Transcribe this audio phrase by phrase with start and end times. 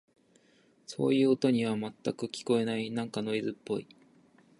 [0.87, 2.89] そういう音には、全く聞こえない。
[2.89, 3.87] なんかノイズっぽい。